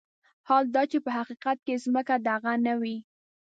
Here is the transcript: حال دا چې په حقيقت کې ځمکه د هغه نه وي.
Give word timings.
حال 0.47 0.65
دا 0.75 0.83
چې 0.91 0.97
په 1.05 1.09
حقيقت 1.17 1.57
کې 1.65 1.81
ځمکه 1.85 2.15
د 2.19 2.25
هغه 2.35 2.53
نه 2.65 2.73
وي. 2.81 2.97